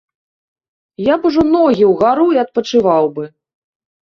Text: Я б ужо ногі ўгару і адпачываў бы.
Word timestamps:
Я 1.09 1.17
б 1.19 1.29
ужо 1.31 1.41
ногі 1.57 1.85
ўгару 1.93 2.27
і 2.39 2.41
адпачываў 2.45 3.05
бы. 3.19 3.23